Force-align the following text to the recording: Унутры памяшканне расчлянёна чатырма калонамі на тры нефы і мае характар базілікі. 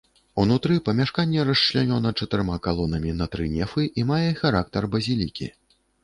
Унутры 0.43 0.75
памяшканне 0.85 1.43
расчлянёна 1.49 2.13
чатырма 2.23 2.55
калонамі 2.67 3.11
на 3.19 3.27
тры 3.35 3.45
нефы 3.57 3.83
і 4.01 4.05
мае 4.13 4.31
характар 4.39 4.89
базілікі. 4.97 5.51